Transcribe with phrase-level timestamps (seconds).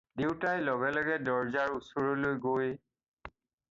[0.19, 2.77] দেউতাই লগে লগে দৰজাৰ ওচৰলৈ গৈ।